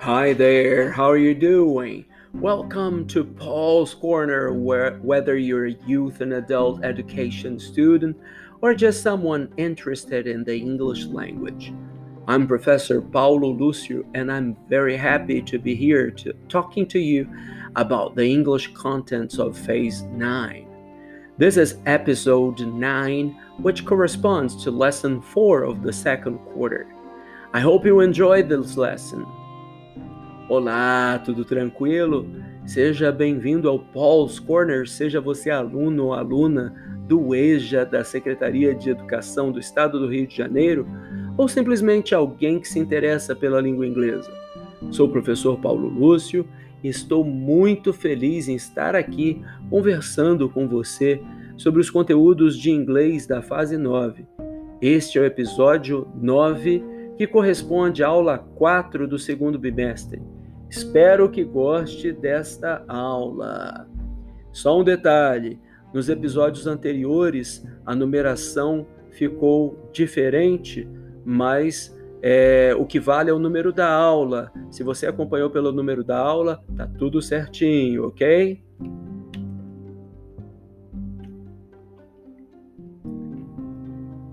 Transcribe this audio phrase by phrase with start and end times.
[0.00, 2.04] Hi there, how are you doing?
[2.32, 8.16] Welcome to Paul's Corner, where whether you're a youth and adult education student
[8.60, 11.72] or just someone interested in the English language.
[12.28, 17.28] I'm Professor Paulo Lucio, and I'm very happy to be here to, talking to you
[17.74, 20.68] about the English contents of Phase 9.
[21.38, 26.86] This is episode 9, which corresponds to lesson 4 of the second quarter.
[27.52, 29.26] I hope you enjoyed this lesson.
[30.48, 32.26] Olá, tudo tranquilo?
[32.64, 36.74] Seja bem-vindo ao Paul's Corner, seja você aluno ou aluna
[37.06, 40.88] do EJA da Secretaria de Educação do Estado do Rio de Janeiro
[41.36, 44.32] ou simplesmente alguém que se interessa pela língua inglesa.
[44.90, 46.48] Sou o professor Paulo Lúcio
[46.82, 51.20] e estou muito feliz em estar aqui conversando com você
[51.58, 54.24] sobre os conteúdos de inglês da fase 9.
[54.80, 56.82] Este é o episódio 9,
[57.18, 60.22] que corresponde à aula 4 do segundo bimestre.
[60.70, 63.88] Espero que goste desta aula.
[64.52, 65.58] Só um detalhe:
[65.92, 70.88] nos episódios anteriores a numeração ficou diferente,
[71.24, 74.52] mas é, o que vale é o número da aula.
[74.70, 78.62] Se você acompanhou pelo número da aula, tá tudo certinho, ok?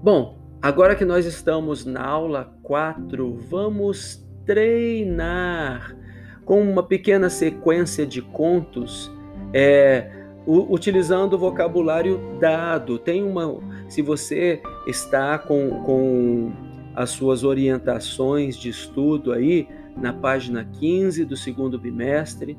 [0.03, 6.04] Bom, agora que nós estamos na aula 4, vamos treinar
[6.45, 9.11] com uma pequena sequência de contos,
[9.51, 10.11] é,
[10.45, 12.99] utilizando o vocabulário dado.
[12.99, 16.51] Tem uma, se você está com, com
[16.95, 22.57] as suas orientações de estudo aí na página 15 do segundo bimestre,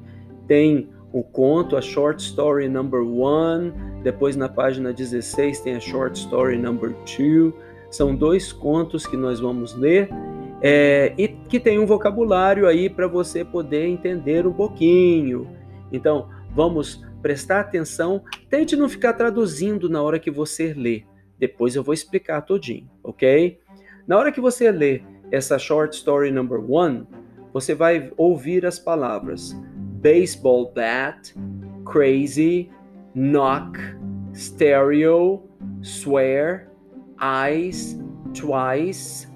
[0.48, 6.18] tem o conto, a short story number one, depois na página 16 tem a short
[6.18, 7.54] story number two.
[7.88, 10.08] São dois contos que nós vamos ler
[10.68, 15.48] é, e que tem um vocabulário aí para você poder entender um pouquinho.
[15.92, 18.24] Então, vamos prestar atenção.
[18.50, 21.04] Tente não ficar traduzindo na hora que você lê.
[21.38, 23.60] Depois eu vou explicar todinho, ok?
[24.08, 27.06] Na hora que você lê essa short story number one,
[27.52, 29.56] você vai ouvir as palavras
[30.02, 31.32] baseball bat,
[31.84, 32.68] crazy,
[33.14, 33.78] knock,
[34.34, 35.44] stereo,
[35.80, 36.68] swear,
[37.20, 37.96] eyes,
[38.34, 39.28] twice,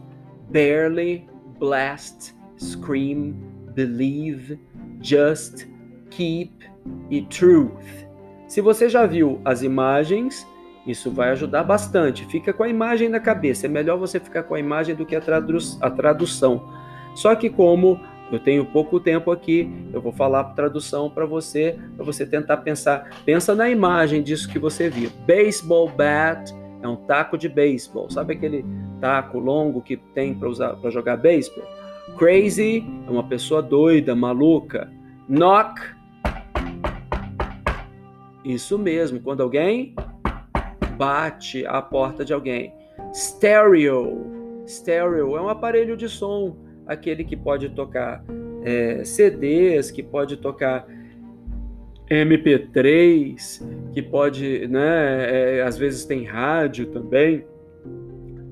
[0.51, 1.30] barely,
[1.61, 3.35] blast, scream,
[3.75, 4.59] believe,
[5.01, 5.69] just,
[6.11, 6.51] keep
[7.11, 8.09] e truth.
[8.49, 10.45] Se você já viu as imagens,
[10.87, 12.25] isso vai ajudar bastante.
[12.25, 13.67] Fica com a imagem na cabeça.
[13.67, 16.73] É melhor você ficar com a imagem do que a, tradu a tradução.
[17.15, 18.01] Só que como
[18.33, 22.59] eu tenho pouco tempo aqui, eu vou falar a tradução para você, para você tentar
[22.59, 23.11] pensar.
[23.25, 25.11] Pensa na imagem disso que você viu.
[25.27, 28.11] Baseball bat é um taco de beisebol.
[28.11, 28.65] Sabe aquele
[29.01, 31.65] taco longo que tem para usar para jogar beisebol?
[32.19, 34.91] Crazy é uma pessoa doida, maluca.
[35.29, 35.81] Knock
[38.45, 39.95] Isso mesmo, quando alguém
[40.97, 42.75] bate a porta de alguém.
[43.13, 44.63] Stereo.
[44.67, 48.25] Stereo é um aparelho de som, aquele que pode tocar
[48.63, 50.87] é, CDs, que pode tocar
[52.11, 57.47] MP3, que pode, né, é, às vezes tem rádio também.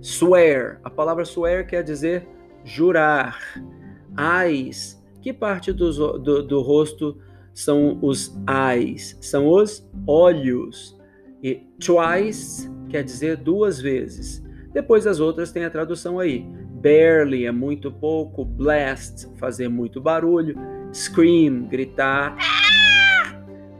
[0.01, 2.27] Swear, a palavra swear quer dizer
[2.65, 3.39] jurar.
[4.45, 7.19] Eyes, que parte do, do, do rosto
[7.53, 9.19] são os eyes?
[9.21, 10.97] São os olhos.
[11.43, 14.45] E twice quer dizer duas vezes.
[14.73, 16.47] Depois as outras tem a tradução aí.
[16.81, 20.55] Barely é muito pouco, blast, fazer muito barulho,
[20.93, 22.37] scream, gritar.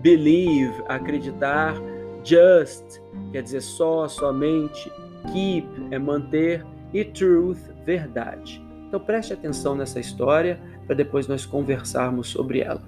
[0.01, 1.75] Believe, acreditar.
[2.25, 3.01] Just,
[3.33, 4.91] quer dizer só, somente.
[5.33, 6.65] Keep, é manter.
[6.93, 8.65] E truth, verdade.
[8.89, 12.83] Então preste atenção nessa história para depois nós conversarmos sobre ela.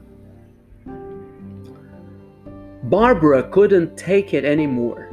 [2.85, 5.07] Barbara couldn't take it anymore.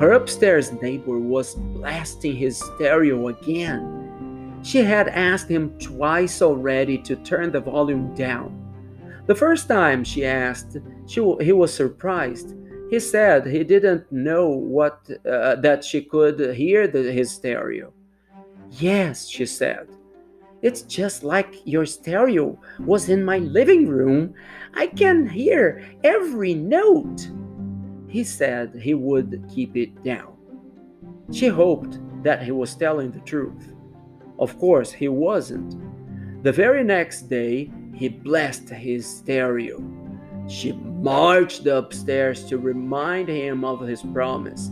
[0.00, 4.02] Her upstairs neighbor was blasting his stereo again.
[4.62, 8.50] She had asked him twice already to turn the volume down.
[9.26, 10.78] The first time she asked,
[11.12, 12.54] she, he was surprised.
[12.88, 17.92] He said he didn't know what uh, that she could hear the, his stereo.
[18.70, 19.88] Yes, she said.
[20.62, 24.32] It's just like your stereo was in my living room.
[24.72, 27.28] I can hear every note.
[28.08, 30.32] He said he would keep it down.
[31.30, 33.74] She hoped that he was telling the truth.
[34.38, 35.76] Of course, he wasn't.
[36.42, 40.01] The very next day, he blessed his stereo.
[40.48, 44.70] She marched upstairs to remind him of his promise.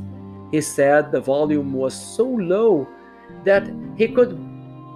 [0.50, 2.88] He said the volume was so low
[3.44, 4.38] that he could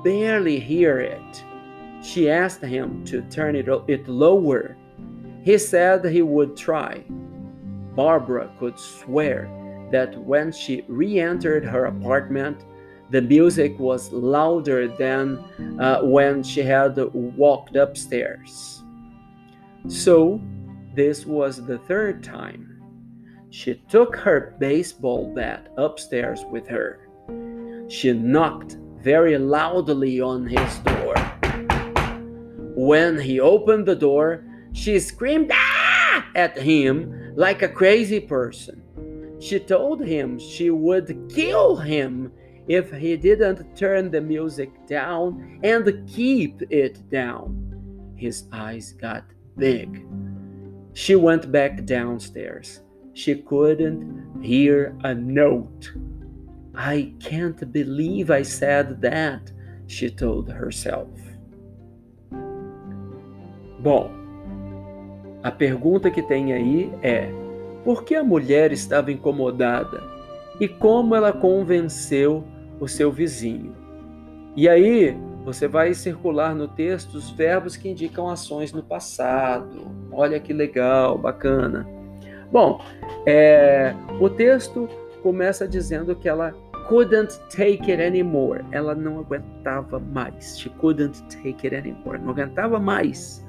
[0.03, 1.45] barely hear it.
[2.03, 4.77] she asked him to turn it, it lower.
[5.43, 7.03] He said he would try.
[7.95, 9.49] Barbara could swear
[9.91, 12.65] that when she re entered her apartment,
[13.11, 15.39] the music was louder than
[15.79, 18.83] uh, when she had walked upstairs.
[19.89, 20.41] So,
[20.95, 22.81] this was the third time.
[23.51, 27.09] She took her baseball bat upstairs with her.
[27.89, 31.15] She knocked very loudly on his door.
[32.77, 36.27] When he opened the door, she screamed ah!
[36.35, 38.83] at him like a crazy person.
[39.41, 42.33] She told him she would kill him
[42.67, 48.15] if he didn't turn the music down and keep it down.
[48.17, 49.25] His eyes got
[49.59, 50.07] big.
[50.95, 52.81] She went back downstairs.
[53.15, 55.93] She couldn't hear a note.
[56.75, 59.53] I can't believe I said that,
[59.87, 61.09] she told herself.
[63.81, 64.11] Bom,
[65.43, 67.29] a pergunta que tem aí é:
[67.85, 70.03] por que a mulher estava incomodada
[70.59, 72.45] e como ela convenceu
[72.81, 73.75] o seu vizinho?
[74.57, 79.87] E aí você vai circular no texto os verbos que indicam ações no passado.
[80.11, 81.87] Olha que legal, bacana.
[82.51, 82.83] Bom,
[83.27, 84.89] é, o texto
[85.23, 86.53] começa dizendo que ela
[86.89, 88.65] couldn't take it anymore.
[88.73, 90.59] Ela não aguentava mais.
[90.59, 92.19] She couldn't take it anymore.
[92.19, 93.45] Não aguentava mais.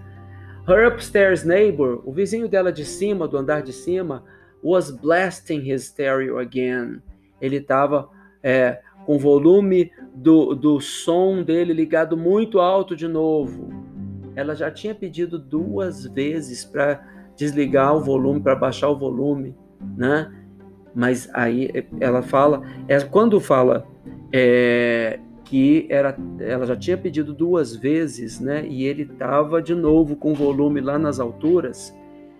[0.68, 4.24] Her upstairs neighbor, o vizinho dela de cima, do andar de cima,
[4.64, 7.02] was blasting his stereo again.
[7.40, 8.10] Ele estava
[8.42, 13.70] é, com o volume do, do som dele ligado muito alto de novo.
[14.36, 17.06] Ela já tinha pedido duas vezes para
[17.36, 19.56] desligar o volume, para baixar o volume,
[19.96, 20.34] né?
[20.94, 21.70] Mas aí
[22.00, 23.86] ela fala, é, quando fala
[24.32, 28.66] é, que era, ela já tinha pedido duas vezes, né?
[28.68, 31.94] E ele estava de novo com o volume lá nas alturas.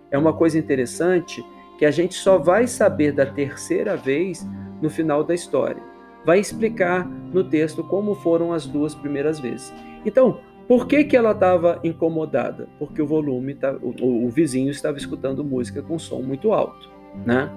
[0.10, 1.46] É uma coisa interessante
[1.78, 4.48] que a gente só vai saber da terceira vez
[4.82, 5.95] no final da história.
[6.26, 9.74] Vai explicar no texto como foram as duas primeiras vezes.
[10.06, 12.68] Então, por que, que ela estava incomodada?
[12.80, 16.90] Porque o volume, tá, o, o vizinho estava escutando música com som muito alto,
[17.26, 17.50] né?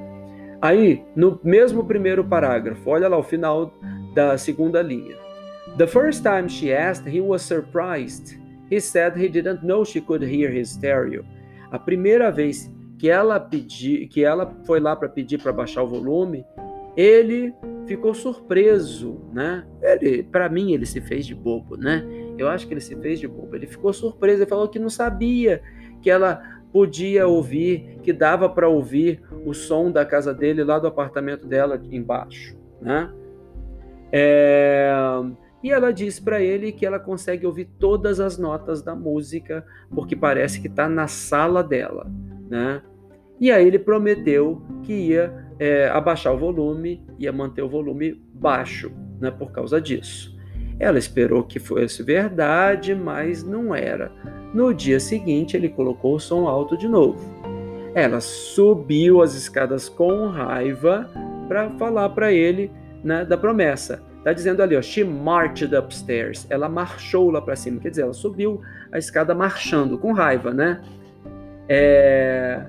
[0.60, 3.72] Aí, no mesmo primeiro parágrafo, olha lá o final
[4.14, 5.16] da segunda linha.
[5.76, 8.36] The first time she asked, he was surprised.
[8.70, 11.24] He said he didn't know she could hear his stereo.
[11.70, 15.86] A primeira vez que ela pedi, que ela foi lá para pedir para baixar o
[15.86, 16.44] volume,
[16.96, 17.54] ele
[17.88, 19.66] ficou surpreso, né?
[19.82, 22.06] Ele, para mim, ele se fez de bobo, né?
[22.36, 23.56] Eu acho que ele se fez de bobo.
[23.56, 25.62] Ele ficou surpreso, ele falou que não sabia
[26.00, 30.86] que ela podia ouvir, que dava para ouvir o som da casa dele lá do
[30.86, 33.10] apartamento dela embaixo, né?
[34.12, 34.92] É...
[35.62, 40.14] E ela diz para ele que ela consegue ouvir todas as notas da música, porque
[40.14, 42.06] parece que está na sala dela.
[42.48, 42.80] Né?
[43.40, 48.92] E aí ele prometeu que ia é, abaixar o volume, ia manter o volume baixo
[49.20, 50.36] né, por causa disso.
[50.78, 54.12] Ela esperou que fosse verdade, mas não era.
[54.54, 57.18] No dia seguinte, ele colocou o som alto de novo.
[57.94, 61.10] Ela subiu as escadas com raiva
[61.48, 62.70] para falar para ele
[63.02, 64.02] né, da promessa.
[64.22, 66.46] Tá dizendo ali, ó, she marched upstairs.
[66.50, 68.60] Ela marchou lá para cima, quer dizer, ela subiu
[68.92, 70.80] a escada marchando, com raiva, né?
[71.68, 72.62] É...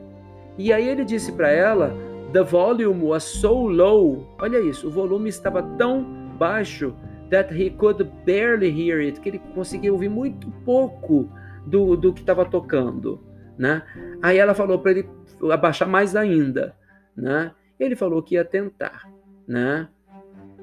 [0.57, 1.93] E aí ele disse para ela,
[2.31, 4.35] the volume was so low.
[4.39, 6.03] Olha isso, o volume estava tão
[6.37, 6.93] baixo
[7.29, 11.29] that he could barely hear it, que ele conseguia ouvir muito pouco
[11.65, 13.23] do, do que estava tocando,
[13.57, 13.83] né?
[14.21, 15.09] Aí ela falou para ele
[15.51, 16.75] abaixar mais ainda,
[17.15, 17.51] né?
[17.79, 19.07] Ele falou que ia tentar,
[19.47, 19.87] né?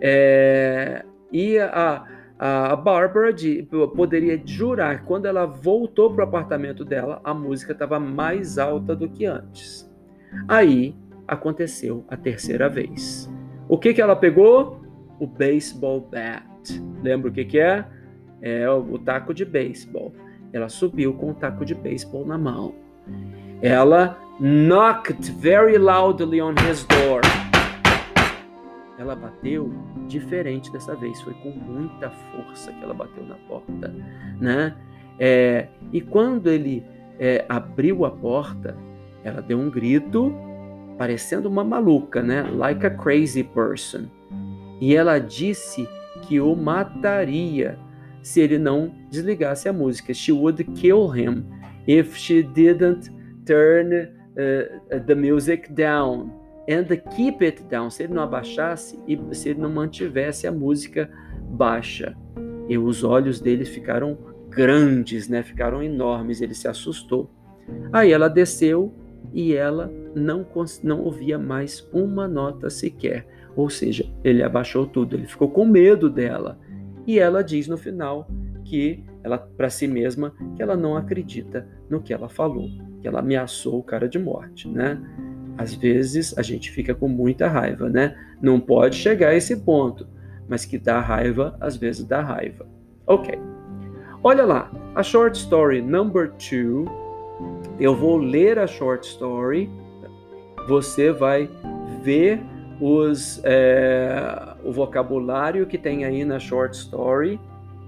[0.00, 2.04] É, e a,
[2.38, 7.72] a Barbara de, poderia jurar que quando ela voltou para o apartamento dela, a música
[7.72, 9.90] estava mais alta do que antes.
[10.48, 10.94] Aí
[11.26, 13.30] aconteceu a terceira vez.
[13.68, 14.80] O que, que ela pegou?
[15.18, 16.82] O baseball bat.
[17.02, 17.84] Lembra o que, que é?
[18.40, 20.14] É o, taco de beisebol.
[20.52, 22.74] Ela subiu com o taco de beisebol na mão.
[23.60, 27.22] Ela knocked very loudly on his door
[28.98, 29.72] ela bateu
[30.08, 33.94] diferente dessa vez, foi com muita força que ela bateu na porta,
[34.40, 34.74] né?
[35.18, 36.84] É, e quando ele
[37.18, 38.76] é, abriu a porta,
[39.22, 40.34] ela deu um grito,
[40.96, 42.42] parecendo uma maluca, né?
[42.42, 44.06] Like a crazy person.
[44.80, 45.88] E ela disse
[46.22, 47.78] que o mataria
[48.22, 50.12] se ele não desligasse a música.
[50.12, 51.44] She would kill him
[51.86, 53.10] if she didn't
[53.44, 56.32] turn uh, the music down
[56.68, 61.08] and keep it down, se ele não abaixasse e se ele não mantivesse a música
[61.50, 62.16] baixa.
[62.68, 65.42] E os olhos dele ficaram grandes, né?
[65.42, 66.40] Ficaram enormes.
[66.40, 67.30] Ele se assustou.
[67.92, 68.92] Aí ela desceu
[69.32, 70.46] e ela não,
[70.82, 73.26] não ouvia mais uma nota sequer.
[73.54, 76.58] Ou seja, ele abaixou tudo, ele ficou com medo dela.
[77.06, 78.28] E ela diz no final
[78.64, 82.68] que ela para si mesma que ela não acredita no que ela falou,
[83.00, 85.00] que ela ameaçou o cara de morte, né?
[85.56, 88.16] Às vezes a gente fica com muita raiva, né?
[88.42, 90.06] Não pode chegar a esse ponto,
[90.48, 92.66] mas que dá raiva, às vezes dá raiva.
[93.06, 93.38] Ok.
[94.22, 96.84] Olha lá, a short story number two.
[97.78, 99.70] Eu vou ler a short story.
[100.68, 101.48] Você vai
[102.02, 102.42] ver
[102.80, 107.40] os, é, o vocabulário que tem aí na short story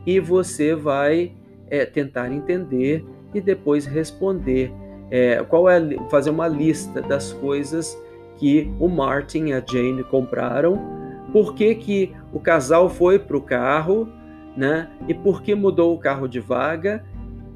[0.07, 1.33] e você vai
[1.71, 4.73] é, tentar entender e depois responder.
[5.11, 7.97] É, qual é fazer uma lista das coisas
[8.37, 10.79] que o Martin e a Jane compraram,
[11.33, 14.09] por que, que o casal foi para o carro,
[14.57, 14.89] né?
[15.07, 17.05] E por que mudou o carro de vaga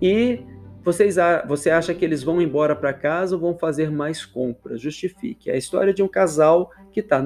[0.01, 0.41] e
[0.85, 4.81] vocês, você acha que eles vão embora para casa ou vão fazer mais compras?
[4.81, 5.51] Justifique.
[5.51, 7.25] É a história de um casal que está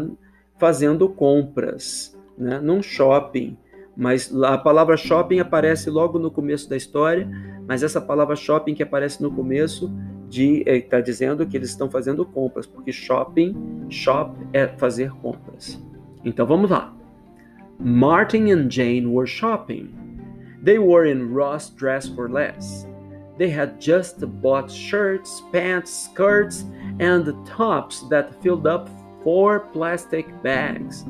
[0.58, 3.56] fazendo compras né, num shopping.
[3.96, 7.26] Mas a palavra shopping aparece logo no começo da história,
[7.66, 9.90] mas essa palavra shopping que aparece no começo
[10.30, 15.82] está dizendo que eles estão fazendo compras, porque shopping, shop é fazer compras.
[16.24, 16.94] Então vamos lá.
[17.78, 19.94] Martin and Jane were shopping.
[20.62, 22.86] They were in Ross Dress for Less.
[23.38, 26.64] They had just bought shirts, pants, skirts,
[27.00, 28.88] and tops that filled up
[29.22, 31.04] four plastic bags.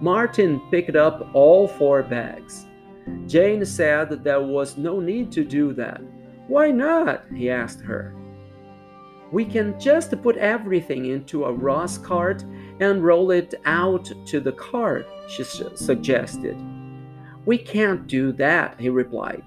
[0.00, 2.66] Martin picked up all four bags.
[3.26, 6.00] Jane said there was no need to do that.
[6.48, 7.24] Why not?
[7.34, 8.14] he asked her.
[9.32, 12.44] We can just put everything into a Ross cart
[12.80, 16.56] and roll it out to the cart, she suggested.
[17.46, 19.44] We can't do that, he replied.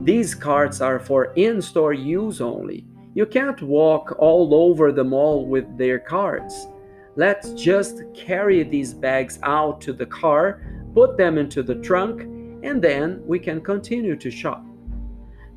[0.00, 2.86] These carts are for in store use only.
[3.14, 6.68] You can't walk all over the mall with their carts.
[7.16, 10.62] Let's just carry these bags out to the car,
[10.94, 12.22] put them into the trunk,
[12.62, 14.64] and then we can continue to shop.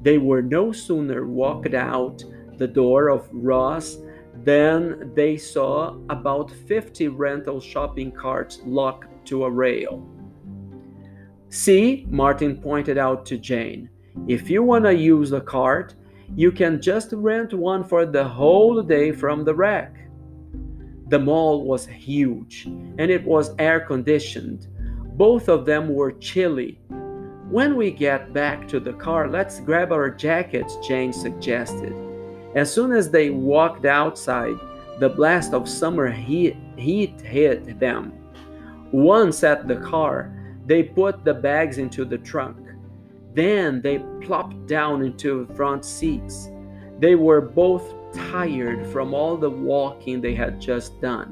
[0.02, 2.24] They were no sooner walked out
[2.58, 3.98] the door of Ross
[4.44, 10.04] than they saw about 50 rental shopping carts locked to a rail.
[11.50, 13.90] See, Martin pointed out to Jane.
[14.28, 15.96] If you want to use a cart,
[16.36, 19.96] you can just rent one for the whole day from the rack.
[21.10, 24.68] The mall was huge and it was air conditioned.
[25.18, 26.80] Both of them were chilly.
[27.50, 31.94] When we get back to the car, let's grab our jackets, Jane suggested.
[32.56, 34.56] As soon as they walked outside,
[35.00, 38.14] the blast of summer heat, heat hit them.
[38.92, 40.32] Once at the car,
[40.66, 42.58] they put the bags into the trunk.
[43.34, 46.50] Then they plopped down into front seats.
[47.00, 51.32] They were both tired from all the walking they had just done.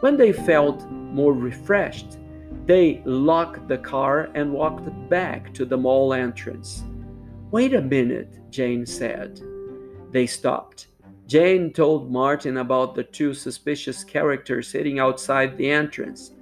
[0.00, 2.18] When they felt more refreshed,
[2.66, 6.84] they locked the car and walked back to the mall entrance.
[7.50, 9.40] Wait a minute, Jane said.
[10.10, 10.88] They stopped.
[11.26, 16.32] Jane told Martin about the two suspicious characters sitting outside the entrance.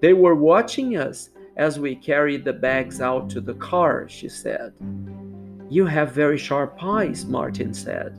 [0.00, 4.72] They were watching us as we carried the bags out to the car, she said.
[5.68, 8.16] You have very sharp eyes, Martin said.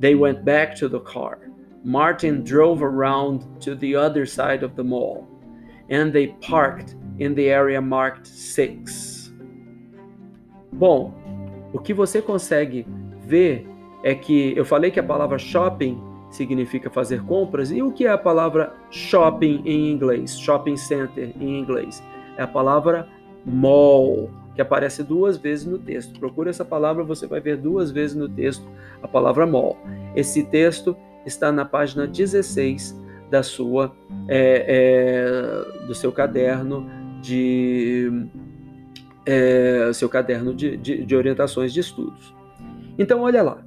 [0.00, 1.50] They went back to the car.
[1.84, 5.28] Martin drove around to the other side of the mall,
[5.90, 9.32] and they parked in the area marked 6.
[10.72, 11.12] Bom,
[11.72, 12.86] o que você consegue
[13.20, 13.66] ver
[14.02, 18.10] é que eu falei que a palavra shopping significa fazer compras, e o que é
[18.10, 20.38] a palavra shopping em inglês?
[20.40, 22.02] Shopping center em inglês?
[22.36, 23.08] É a palavra
[23.44, 26.18] mall, que aparece duas vezes no texto.
[26.18, 28.66] Procure essa palavra, você vai ver duas vezes no texto
[29.02, 29.76] a palavra mall.
[30.14, 33.94] Esse texto está na página 16 da sua,
[34.28, 34.64] é,
[35.80, 36.88] é, do seu caderno
[37.20, 38.28] de
[39.26, 42.34] é, seu caderno de, de, de, orientações de estudos.
[42.98, 43.64] Então, olha lá.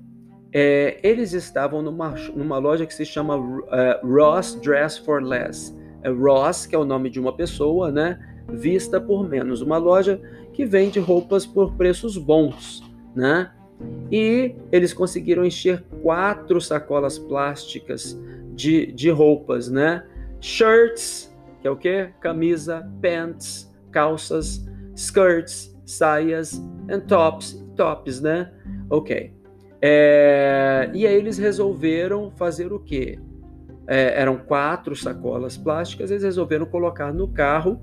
[0.53, 3.67] É, eles estavam numa, numa loja que se chama uh,
[4.03, 5.75] Ross Dress for Less.
[6.03, 8.17] É Ross, que é o nome de uma pessoa, né?
[8.51, 9.61] Vista por menos.
[9.61, 10.21] Uma loja
[10.53, 12.83] que vende roupas por preços bons,
[13.15, 13.51] né?
[14.11, 18.19] E eles conseguiram encher quatro sacolas plásticas
[18.55, 20.03] de, de roupas, né?
[20.41, 22.09] Shirts, que é o que?
[22.19, 28.51] Camisa, pants, calças, skirts, saias, and tops, tops, né?
[28.89, 29.33] Ok.
[29.81, 33.19] É, e aí eles resolveram fazer o quê?
[33.85, 37.79] É, eram quatro sacolas plásticas, eles resolveram colocar no carro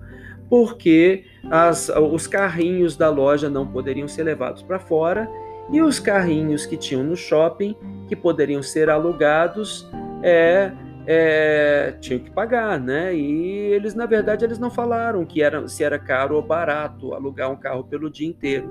[0.55, 5.29] porque as, os carrinhos da loja não poderiam ser levados para fora
[5.69, 7.75] e os carrinhos que tinham no shopping,
[8.07, 9.91] que poderiam ser alugados,
[10.23, 10.71] é,
[11.09, 13.13] é, tinham que pagar, né?
[13.17, 17.51] E eles, na verdade, eles não falaram que era, se era caro ou barato alugar
[17.51, 18.71] um carro pelo dia inteiro.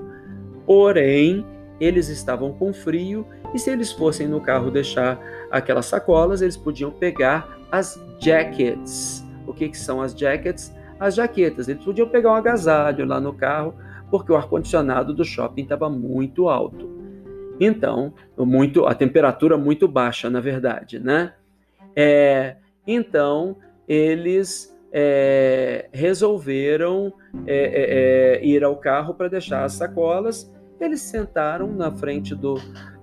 [0.64, 1.44] Porém,
[1.78, 6.90] eles estavam com frio e se eles fossem no carro deixar aquelas sacolas, eles podiam
[6.90, 9.22] pegar as jackets.
[9.46, 10.72] O que, que são as jackets?
[10.98, 11.68] As jaquetas.
[11.68, 13.74] Eles podiam pegar um agasalho lá no carro,
[14.10, 16.88] porque o ar-condicionado do shopping estava muito alto.
[17.58, 21.34] Então, muito, a temperatura muito baixa, na verdade, né?
[21.94, 27.12] É, então, eles é, resolveram
[27.46, 30.52] é, é, é ir ao carro para deixar as sacolas.
[30.80, 32.54] Eles sentaram na frente do,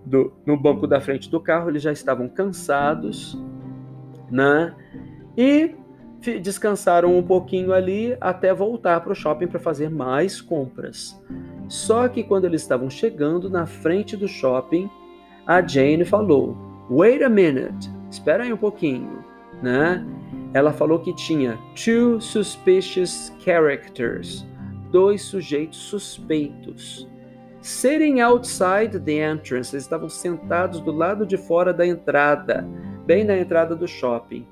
[0.06, 3.38] do, no banco da frente do carro, eles já estavam cansados,
[4.30, 4.76] né?
[5.38, 5.76] E
[6.40, 11.20] descansaram um pouquinho ali até voltar para o shopping para fazer mais compras.
[11.68, 14.90] Só que quando eles estavam chegando na frente do shopping,
[15.48, 16.56] a Jane falou:
[16.90, 19.24] "Wait a minute, espera aí um pouquinho",
[19.64, 20.06] né?
[20.54, 24.46] Ela falou que tinha two suspicious characters,
[24.92, 27.10] dois sujeitos suspeitos.
[27.62, 32.68] Sitting outside the entrance, eles estavam sentados do lado de fora da entrada,
[33.06, 34.46] bem na entrada do shopping.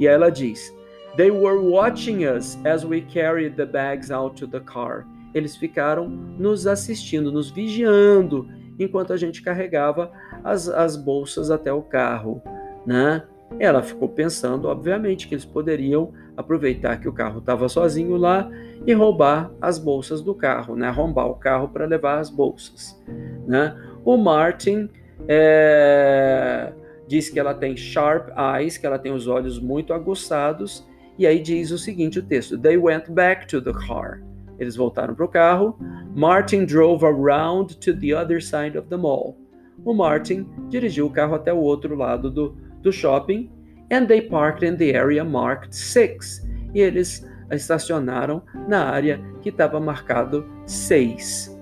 [0.00, 0.74] E ela diz:
[1.16, 5.06] They were watching us as we carried the bags out to the car.
[5.32, 10.10] Eles ficaram nos assistindo, nos vigiando, enquanto a gente carregava
[10.42, 12.42] as, as bolsas até o carro,
[12.84, 13.22] né?
[13.58, 18.50] Ela ficou pensando, obviamente, que eles poderiam aproveitar que o carro estava sozinho lá
[18.84, 20.88] e roubar as bolsas do carro, né?
[20.88, 23.00] Arrombar o carro para levar as bolsas,
[23.46, 23.76] né?
[24.04, 24.90] O Martin
[25.28, 26.72] é,
[27.06, 30.84] diz que ela tem sharp eyes, que ela tem os olhos muito aguçados,
[31.18, 34.20] e aí diz o seguinte o texto: They went back to the car.
[34.58, 35.76] Eles voltaram para o carro.
[36.14, 39.36] Martin drove around to the other side of the mall.
[39.84, 43.50] O Martin dirigiu o carro até o outro lado do, do shopping.
[43.92, 46.46] And they parked in the area marked 6.
[46.72, 51.58] E eles estacionaram na área que estava marcado 6.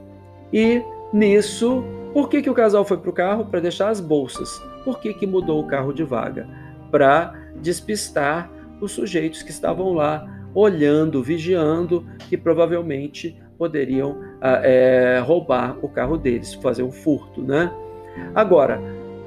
[0.52, 3.46] E nisso, por que, que o casal foi para o carro?
[3.46, 4.62] Para deixar as bolsas.
[4.84, 6.46] Por que, que mudou o carro de vaga?
[6.90, 8.50] Para despistar
[8.82, 16.52] os sujeitos que estavam lá olhando, vigiando, que provavelmente poderiam é, roubar o carro deles,
[16.54, 17.72] fazer um furto, né?
[18.34, 18.80] Agora,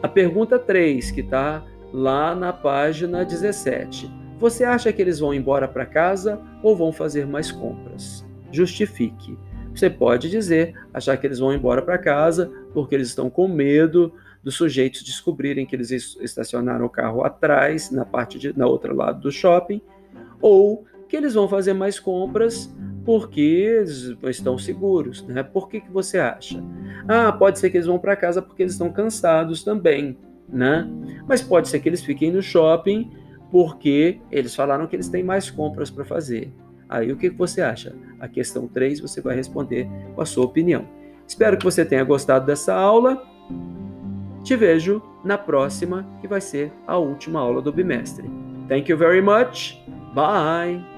[0.03, 4.11] a pergunta 3, que está lá na página 17.
[4.37, 8.25] Você acha que eles vão embora para casa ou vão fazer mais compras?
[8.51, 9.37] Justifique.
[9.73, 14.13] Você pode dizer, achar que eles vão embora para casa porque eles estão com medo
[14.45, 15.89] dos sujeitos descobrirem que eles
[16.21, 19.81] estacionaram o carro atrás, na parte de, na outra lado do shopping,
[20.39, 22.71] ou que eles vão fazer mais compras
[23.03, 23.83] porque
[24.23, 25.41] estão seguros, né?
[25.41, 26.63] Por que, que você acha?
[27.07, 30.15] Ah, pode ser que eles vão para casa porque eles estão cansados também,
[30.47, 30.87] né?
[31.27, 33.09] Mas pode ser que eles fiquem no shopping
[33.51, 36.53] porque eles falaram que eles têm mais compras para fazer.
[36.87, 37.95] Aí o que, que você acha?
[38.19, 40.87] A questão 3 você vai responder com a sua opinião.
[41.27, 43.23] Espero que você tenha gostado dessa aula.
[44.45, 48.29] Te vejo na próxima, que vai ser a última aula do bimestre.
[48.69, 49.81] Thank you very much.
[50.13, 50.94] Bye.